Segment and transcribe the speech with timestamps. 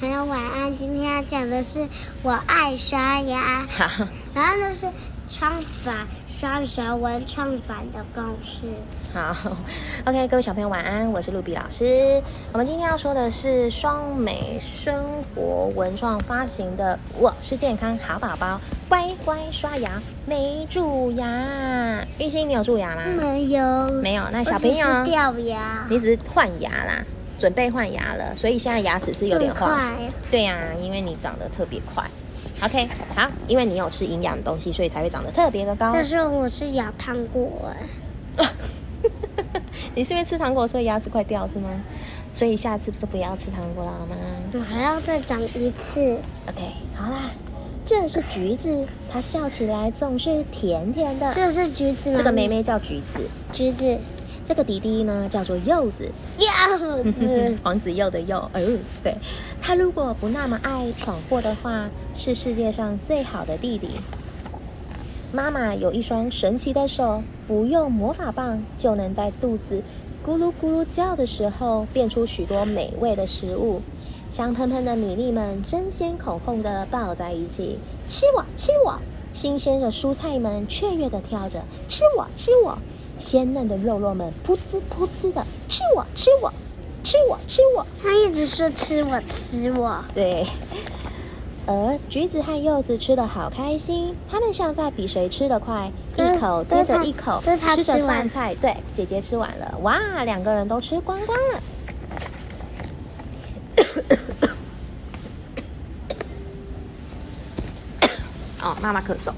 [0.00, 0.78] 朋友晚安。
[0.78, 1.88] 今天要讲的是
[2.22, 4.86] 我爱刷牙，好，然后呢是
[5.28, 8.68] 创法双舌文创版的公式。
[9.12, 9.34] 好
[10.04, 12.22] ，OK，各位小朋友晚安，我是露比老师。
[12.52, 21.26] 我们今天要说的是双美生活文创发行的《我是健康好宝宝，乖乖刷牙没蛀牙》。
[22.24, 23.02] 玉兴，你有蛀牙吗？
[23.16, 24.22] 没有，没有。
[24.30, 27.02] 那小朋友，掉牙，你只是换牙啦，
[27.38, 29.54] 准备换牙了，所以现在牙齿是有点。
[29.54, 29.68] 快。
[30.30, 32.04] 对呀、因为你长得特别快。
[32.62, 35.90] OK，好，因为你有吃营养的东西，所以才会长得特别的高。
[35.92, 37.72] 但是我是咬糖果
[38.36, 38.46] 哎，
[39.94, 41.70] 你是因为吃糖果所以牙齿快掉是吗？
[42.34, 44.14] 所以下次都不要吃糖果了好吗
[44.52, 46.16] 我还要再长一次。
[46.46, 46.62] ？OK，
[46.94, 47.30] 好啦，
[47.84, 51.32] 这是橘子，它笑起来总是甜甜的。
[51.34, 52.18] 这是橘子吗？
[52.18, 53.98] 这个妹妹叫橘子，橘子，
[54.48, 57.54] 这个弟弟呢叫做柚子，柚子。
[57.62, 58.38] 黄子柚的柚。
[58.38, 59.14] 哦，对，
[59.60, 63.88] 他如果不那么爱闯祸的话，是世界上最好的弟弟。
[65.32, 69.82] 妈妈有一双神奇的手，不用魔法棒就能在肚子
[70.26, 73.82] 咕噜咕噜叫的时候变出许多美味的食物。
[74.30, 77.78] 香喷喷的米粒们争先恐后的抱在一起，
[78.08, 78.98] 吃我吃我！
[79.34, 82.78] 新鲜的蔬菜们雀跃的跳着，吃我吃我！
[83.18, 86.52] 鲜嫩的肉肉们噗呲噗呲的吃我吃我
[87.04, 87.86] 吃我吃我！
[88.02, 90.46] 他一直说吃我吃我，对，
[91.66, 98.54] 而橘子和柚子吃的好开心，他们像在比谁吃得快，一口接着一口这是他吃着饭菜。
[98.56, 101.62] 对，姐姐吃完了，哇，两个人都吃光光了。
[108.60, 109.32] 哦，妈妈咳嗽。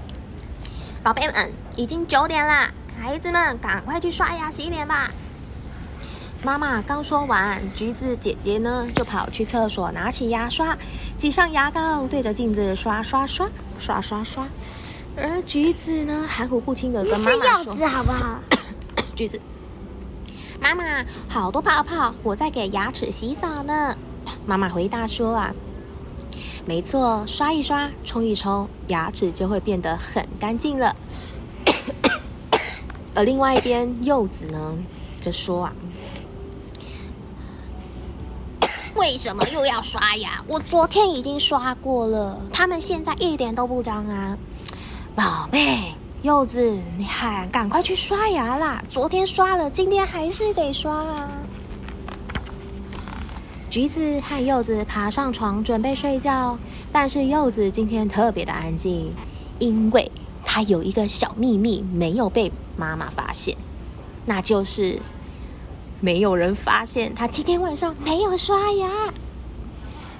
[1.02, 5.10] 宝贝们，已经九点啦，孩子们赶快去刷牙洗脸吧。
[6.42, 10.76] 妈妈刚说完，橘子姐姐呢就跑去厕所拿起牙刷，
[11.16, 14.46] 挤上牙膏，对着镜子刷刷刷刷刷刷。
[15.16, 18.38] 而橘子呢含糊不清的跟妈妈说是柚子好不好
[19.16, 19.40] ？：“橘子，
[20.60, 20.84] 妈妈，
[21.28, 23.96] 好多泡泡，我在给牙齿洗澡呢。
[24.44, 25.54] ”妈妈回答说：“啊，
[26.66, 30.94] 没错，刷一刷，冲一冲，牙齿就会变得很干净了。”
[33.16, 34.74] 而另外一边，柚子呢
[35.18, 35.72] 则说：“啊。
[38.94, 40.44] ”为什么又要刷牙？
[40.46, 44.36] 我昨天已经刷过了，他们现在一点都不脏啊！
[45.14, 48.84] 宝贝，柚子，你喊赶快去刷牙啦！
[48.88, 51.30] 昨天刷了，今天还是得刷啊！
[53.70, 56.58] 橘子和柚子爬上床准备睡觉，
[56.92, 59.10] 但是柚子今天特别的安静，
[59.58, 60.10] 因为
[60.56, 63.54] 它有一个小秘密没有被妈妈发现，
[64.24, 64.98] 那就是
[66.00, 68.88] 没有人发现他今天晚上没有刷牙。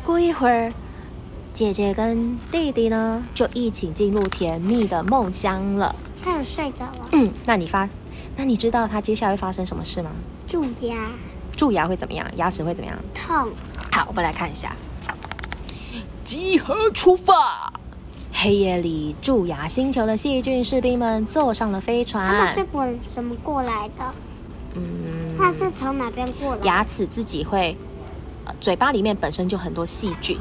[0.05, 0.71] 过一会儿，
[1.55, 5.97] 姐姐跟弟弟呢就一起进入甜蜜的梦乡了。
[6.23, 7.89] 他有睡着了，嗯，那你发，
[8.37, 10.11] 那你知道他接下来会发生什么事吗？
[10.47, 11.11] 蛀牙
[11.57, 12.31] 蛀牙会怎么样？
[12.37, 12.99] 牙齿会怎么样？
[13.15, 13.51] 痛，
[13.91, 14.77] 好，我们来看一下。
[16.23, 17.73] 集合出发！
[18.39, 22.65] 黑夜里，蛀牙星球的细菌士兵们坐上了飞船他们船是。
[22.65, 24.15] 滚什么过来的？
[24.75, 26.63] 嗯，他是从哪边过来？
[26.63, 27.75] 牙齿自己会，
[28.45, 30.39] 呃嘴巴里面本身就很多细菌，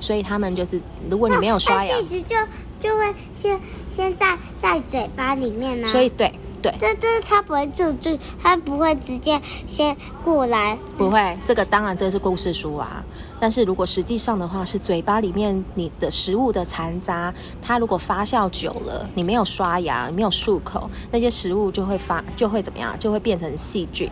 [0.00, 2.36] 所以他们就是，如果你没有刷牙那，细菌就
[2.80, 13.04] 就会先先在在嘴巴里面呢、所以对对，这这它不会就就它不会直接先过来，不会，这个当然这是故事书啊。
[13.42, 22.96] 但是如果实际上的话，是嘴巴里面你的食物的残渣，它如果发酵久了，你没有刷牙，没有漱口，那些食物就会发就会怎么样？
[23.00, 24.08] 就会变成细菌，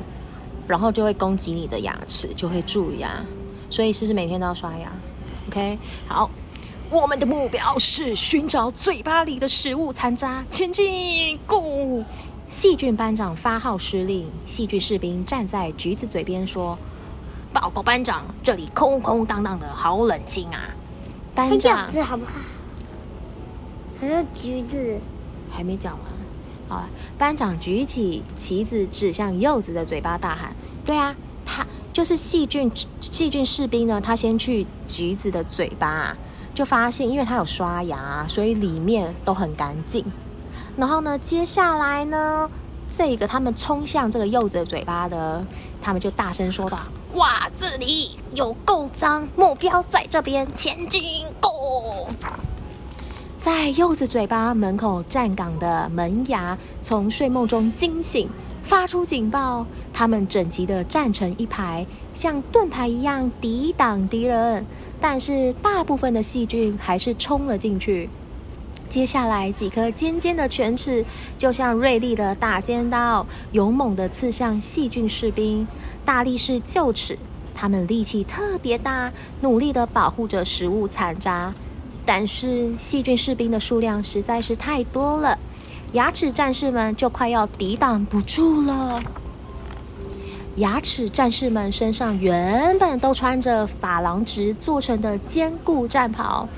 [0.66, 3.24] 然后就会攻击你的牙齿，就会蛀牙。
[3.70, 4.91] 所以是不是每天都要刷牙
[5.48, 6.28] ？OK，好。
[6.91, 12.02] 我们的目标是寻找嘴巴里的食物残渣，前进，Go！
[12.48, 16.76] 细菌班长发号施令，细菌士兵站在橘子嘴边说
[17.52, 20.60] ：“报告班长，这里空空荡荡的，好冷清啊！”
[21.34, 22.32] 班长子好不好？
[24.00, 24.98] 还有橘子？
[25.50, 26.02] 还没讲完，
[26.68, 26.88] 好了，
[27.18, 30.54] 班长举起旗子指向柚子的嘴巴，大喊
[30.86, 31.14] ：“对啊，
[31.44, 32.70] 他就是细菌
[33.00, 34.00] 细菌士兵呢。
[34.00, 36.16] 他先去橘子的嘴巴、
[36.54, 40.04] 就发现，因为他有刷牙，所以里面都很干净。
[40.76, 42.48] 然后呢，接下来呢，
[42.88, 45.44] 这个他们冲向这个柚子的嘴巴的，
[45.82, 46.78] 他们就大声说道
[47.15, 51.03] ：“哇，这里有够脏，目标在这边，前进
[51.41, 52.09] ，Go！”
[53.36, 58.28] 在柚子嘴巴门口站岗的门牙从睡梦中惊醒，
[58.62, 59.66] 发出警报。
[59.92, 61.84] 他们整齐的站成一排，
[62.15, 64.65] 像盾牌一样抵挡敌人。
[65.01, 68.09] 但是大部分的细菌还是冲了进去。
[68.91, 71.04] 接下来，几颗尖尖的犬齿
[71.39, 75.65] 就像锐利的大尖刀，勇猛地刺向细菌士兵。
[76.04, 77.16] 大力士臼齿，
[77.54, 81.54] 他们力气特别大，努力地保护着食物残渣。
[82.04, 85.39] 但是细菌士兵的数量实在是太多了，
[85.92, 89.01] 牙齿战士们就快要抵挡不住了。
[90.57, 96.48] 牙齿战士们身上原本都穿着珐琅质做成的坚固战袍，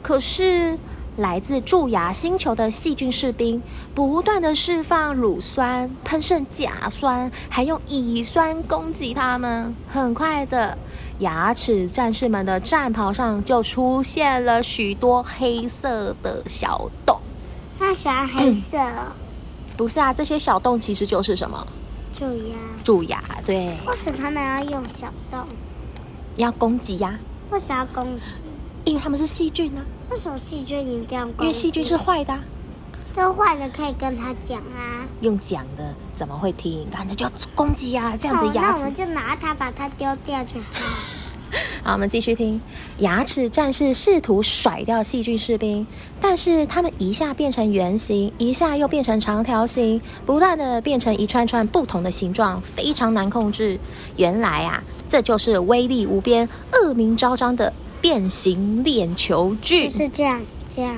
[0.00, 0.78] 可是
[1.20, 3.62] 来自蛀牙星球的细菌士兵
[3.94, 9.74] 不断的释放乳酸、喷射甲酸，还用乙酸攻击他们。
[9.86, 10.78] 很快的，
[11.18, 17.20] 牙齿战士们的战袍上就出现了许多黑色的小洞。
[17.78, 18.78] 他喜欢黑色，
[19.76, 21.66] 不是啊，这些小洞其实就是什么？
[22.14, 22.56] 蛀牙。
[22.82, 25.46] 蛀牙，对，为什么他们要用小洞？
[26.36, 27.18] 要攻击呀，
[27.50, 28.22] 为什么要攻击？
[28.86, 31.26] 因为他们是细菌呢、为什么细菌一定要？
[31.26, 32.40] 因为细菌是坏的啊、
[33.14, 35.06] 这坏的可以跟他讲啊。
[35.20, 36.86] 用讲的怎么会听？
[36.90, 40.66] 那就要攻击啊，这样子哦那牙齿我们就拿它把它丢掉就好。
[41.82, 42.60] 好，我们继续听。
[42.98, 45.86] 牙齿战士试图甩掉细菌士兵，
[46.20, 53.78] 但是他们一下变成圆形，一下又变成长条形，不断的变成一串串不同的形状，非常难控制。
[54.16, 59.90] 原来啊，这就是威力无边、恶名昭彰的变形链球菌。
[59.90, 60.96] 就是这样，这样。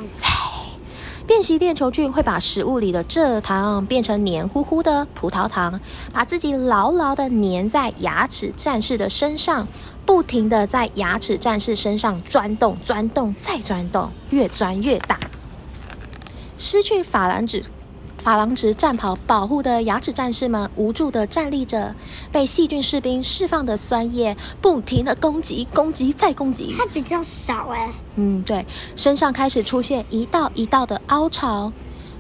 [1.24, 5.80] 变形链球菌会把食物里的蔗糖变成黏糊糊的葡萄糖，
[6.12, 9.66] 把自己牢牢的粘在牙齿战士的身上，
[10.04, 15.18] 不停的在牙齿战士身上钻洞、钻洞再钻洞，越钻越大。
[16.58, 17.64] 失去珐琅质。
[18.24, 21.92] 珐琅质战袍保护的牙齿战士们无助地站立着，
[22.30, 26.74] 被细菌士兵释放的酸液不停地攻击、攻击再攻击。
[26.78, 28.64] 它比较少哎、嗯，对，
[28.94, 31.72] 身上开始出现一道一道的凹槽，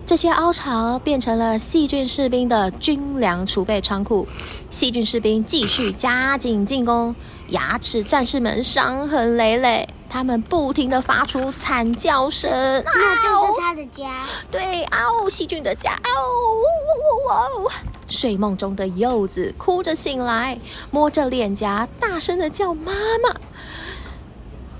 [0.04, 4.26] 这些凹槽变成了细菌士兵的军粮储备仓库。
[4.70, 7.14] 细菌士兵继续加紧进攻，
[7.50, 12.50] 牙齿战士们伤痕累累，他们不停的发出惨叫声。
[12.84, 14.26] 那就是嗷他的家。
[14.50, 17.70] 对，嗷，细菌的家，嗷，呜呜呜呜！
[18.06, 20.60] 睡梦中的柚子哭着醒来，
[20.90, 22.92] 摸着脸颊，大声的叫妈
[23.22, 23.34] 妈。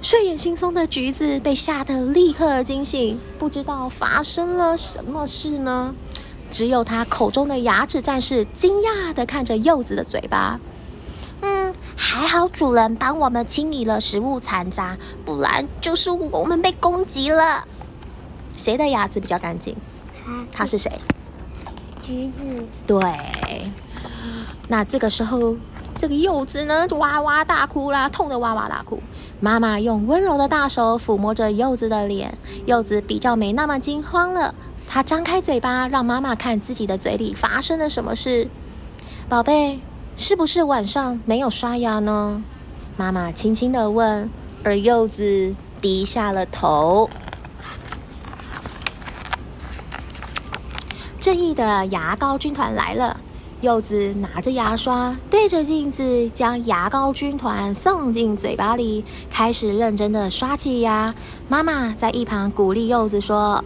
[0.02, 5.94] 睡眼惺忪的橘子被吓得立刻惊醒，不知道发生了什么事呢？
[6.50, 10.61] 只有他口中的牙齿战士惊讶的看着柚子的嘴巴。
[12.02, 17.64] 嗯，还好主人帮我们清理了食物残渣，不然就是我们被攻击了。
[18.56, 19.76] 谁的牙齿比较干净？
[20.25, 20.90] 它他是谁？
[22.02, 23.00] 橘子，对。
[24.69, 25.56] 那这个时候，
[25.96, 29.00] 这个柚子呢，就哇哇大哭啦，痛得哇哇大哭。
[29.40, 34.55] 妈妈用温柔的大手抚摸着柚子的脸，柚子比较没那么惊慌了。
[34.88, 38.48] 它张开嘴巴，让妈妈看自己的嘴里发生了什么事。
[39.28, 39.81] 宝贝，
[40.22, 42.40] 是不是晚上没有刷牙呢？
[42.96, 44.30] 妈妈轻轻的问，
[44.62, 47.10] 而柚子低下了头。
[51.20, 53.16] 正义的牙膏军团来了。
[53.62, 61.12] 柚子拿着牙刷，对着镜子，将牙膏军团送进嘴巴里，开始认真的刷起牙。
[61.48, 63.64] 妈妈在一旁鼓励柚子说：“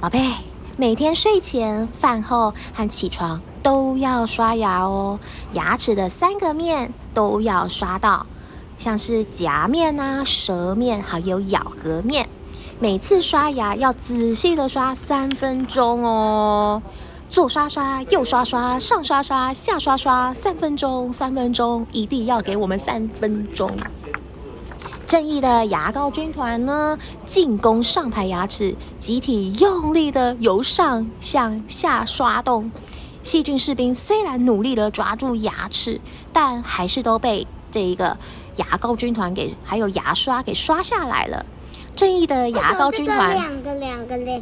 [0.00, 0.32] 宝贝，
[0.76, 5.18] 每天睡前、饭后和起床都要刷牙哦，
[5.52, 8.24] 牙齿的三个面都要刷到，
[8.78, 12.26] 像是夹面啊、舌面还有咬合面。
[12.80, 16.82] 每次刷牙要仔细的刷三分钟哦。”
[17.28, 23.70] 左刷刷，右刷刷，上刷刷，下刷刷，三分钟，三分钟，一定要给我们三分钟。
[25.04, 32.70] 正义的牙膏军团呢，进攻上排牙齿，集体用力的由上向下刷动。
[33.28, 36.00] 细菌士兵虽然努力的抓住牙齿，
[36.32, 38.16] 但还是都被这一个
[38.56, 41.44] 牙膏军团给还有牙刷给刷下来了。
[41.94, 43.34] 正义的牙膏军团。
[43.34, 44.40] 两个两个两，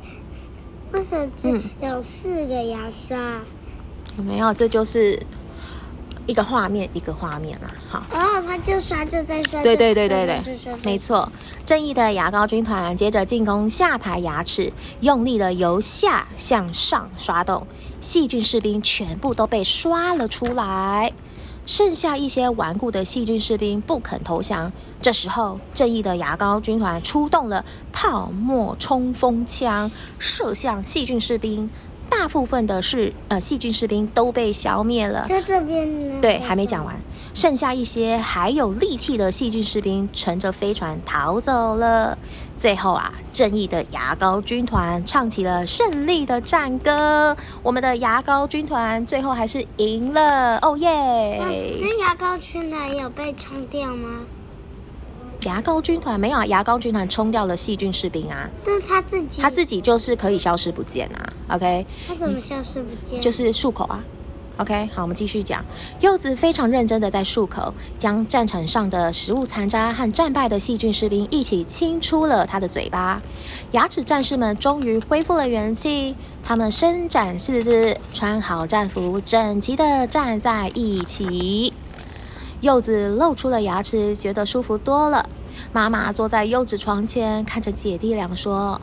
[0.92, 2.78] 为什么只嗯有四个牙
[3.08, 3.18] 刷？
[4.16, 5.20] 没有，这就是
[6.26, 7.70] 一个画面，一个画面啊。
[7.88, 11.30] 好，然后他就刷，就在刷，对对对对对没错。
[11.64, 17.66] 正义的牙膏军团接着进攻下排牙齿，用力的由下向上刷动，
[18.00, 21.12] 细菌士兵全部都被刷了出来。
[21.64, 24.72] 剩下一些顽固的细菌士兵不肯投降。
[25.02, 31.68] 这时候，正义的牙膏军团出动了泡沫冲锋枪，射向细菌士兵。
[32.08, 35.26] 大部分的是呃细菌士兵都被消灭了。
[35.28, 36.18] 在这边呢？
[36.20, 36.94] 对，还没讲完，
[37.34, 42.16] 剩下一些还有力气的细菌士兵乘着飞船逃走了。
[42.56, 47.36] 最后啊，正义的牙膏军团唱起了胜利的战歌。
[47.62, 51.78] 我们的牙膏军团最后还是赢了，哦耶！
[51.80, 54.20] 那牙膏军团有被冲掉吗？
[55.46, 58.50] 牙膏军团没有啊，牙膏军团冲掉了细菌士兵啊。
[58.64, 61.54] 这是他自己，他自己就是可以消失不见啊。
[61.54, 63.20] OK，他怎么消失不见？
[63.20, 64.02] 就是漱口啊。
[64.58, 65.64] OK，好，我们继续讲。
[66.00, 73.22] 柚子非常认真的在漱口，将战场上的食物残渣和战败的细菌士兵一起清出了他的嘴巴。
[73.70, 81.72] 牙齿战士们终于恢复了元气，他们伸展四肢，穿好战服，整齐的站在一起。
[82.62, 85.28] 柚子露出了牙齿，觉得舒服多了。
[85.72, 88.80] 妈妈坐在柚子床前，看着姐弟俩说。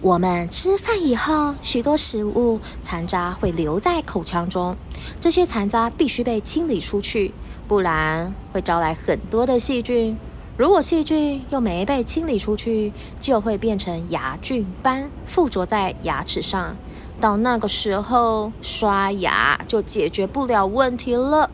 [0.00, 4.76] 我们吃饭以后，许多食物残渣会留在口腔中，
[5.20, 7.32] 这些残渣必须被清理出去，
[7.68, 10.16] 不然会招来很多的细菌。
[10.56, 16.76] 如果细菌又没被清理出去，就会变成牙菌斑附着在牙齿上，
[17.20, 21.48] 到那个时候刷牙就解决不了问题了。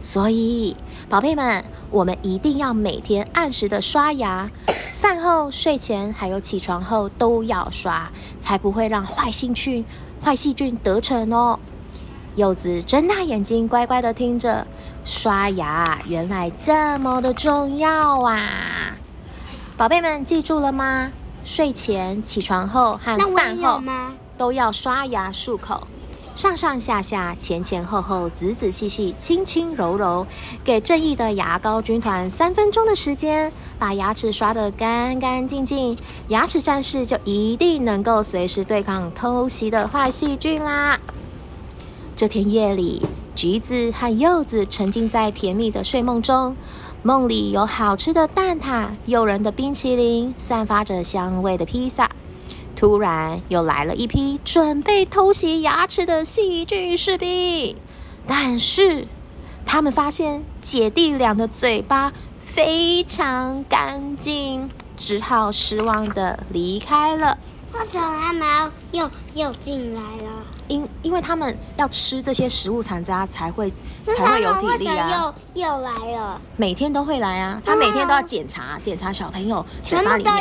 [0.00, 0.76] 所以，
[1.08, 4.50] 宝贝们，我们一定要每天按时的刷牙。
[5.00, 9.84] 饭后、睡前还有起床后都要刷，才不会让坏细菌、
[10.22, 11.58] 坏细菌得逞哦。
[12.36, 14.66] 柚子睁大眼睛，乖乖的听着，
[15.04, 18.96] 刷牙原来这么的重要啊！
[19.76, 21.10] 宝贝们记住了吗？
[21.44, 23.82] 睡前、起床后和饭后
[24.36, 25.86] 都要刷牙漱口。
[26.38, 30.24] 上上下下、前前后后、仔仔细细、轻轻柔柔，
[30.62, 41.00] 给正义的牙膏军团三分钟的时间，把牙齿刷得干干净净，牙齿战士就一定能够随时对抗偷袭的坏细菌啦！
[42.14, 43.04] 这天夜里，
[43.34, 46.56] 橘子和柚子沉浸在甜蜜的睡梦中，
[47.02, 52.08] 梦里有好吃的蛋挞、诱人的冰淇淋、散发着香味的披萨。
[52.78, 57.74] 突然又来了一批准备偷袭牙齿的细菌士兵，
[58.24, 59.08] 但是
[59.66, 67.36] 他们发现姐弟俩的嘴巴非常干净，只好失望的离开了。
[67.72, 70.30] 为什么他们又又进来了？
[70.68, 73.72] 因因为他们要吃这些食物残渣才会
[74.16, 75.34] 才会有体力啊！
[75.56, 77.60] 又又来了，每天都会来啊！
[77.66, 80.32] 他每天都要检查检查小朋友嘴巴里面，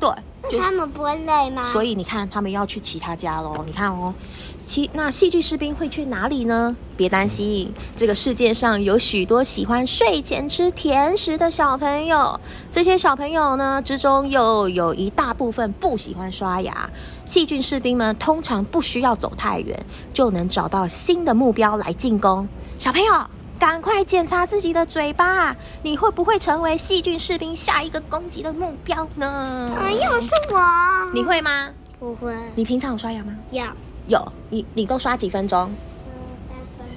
[0.00, 0.10] 对。
[0.58, 1.62] 他们不会累吗？
[1.64, 3.64] 所以你看，他们要去其他家喽。
[3.66, 4.14] 你看哦，
[4.58, 6.76] 其那戏剧士兵会去哪里呢？
[6.96, 12.38] 别担心，这个世界上有许多喜欢睡前吃甜食的小朋友。
[12.70, 16.88] 这些小朋友呢之中，又有一大部分不喜欢刷牙。
[17.24, 22.48] 细菌士兵们通常不需要走太远，就能找到新的目标来进攻。
[22.78, 23.37] 小朋友。
[23.58, 29.70] 赶快检查自己的嘴巴，你会不会成为细菌士兵下一个攻击的目标呢？
[29.90, 31.68] 又是我，你会吗？
[31.98, 32.32] 不会。
[32.54, 33.34] 你平常有刷牙吗？
[33.50, 33.64] 有。
[34.06, 34.32] 有。
[34.48, 35.70] 你你都刷几分钟？
[36.06, 36.88] 嗯，三分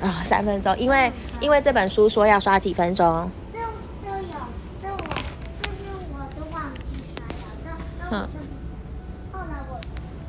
[0.00, 0.08] 钟。
[0.08, 3.30] 啊，三分钟，因为因为这本书说要刷几分钟。
[3.52, 3.60] 都
[4.10, 4.24] 都有，
[4.82, 4.98] 这我
[5.62, 5.76] 这是
[6.12, 8.28] 我都忘记刷了，这嗯。
[9.32, 9.80] 后来我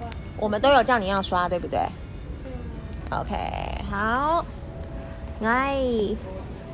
[0.02, 1.80] 我我们都有叫你要刷，对不对？
[2.46, 3.20] 嗯。
[3.20, 3.34] OK，
[3.90, 4.46] 好。
[5.44, 5.76] 哎，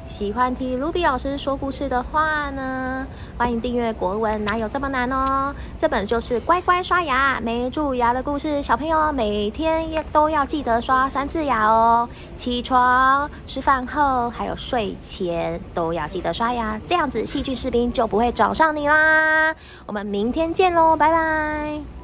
[0.06, 3.08] 喜欢听卢比老师说故事的话呢，
[3.38, 5.56] 欢迎订阅国文，哪有这么难哦？
[5.80, 12.08] 这本就是乖乖刷牙没蛀牙的故事，小朋友每天也都要记得刷三次牙哦。
[12.36, 19.56] 起床、吃饭后，还有睡前都要记得刷牙，这样子细菌士兵就不会找上你啦。
[19.86, 21.97] 我们明天见喽，拜拜。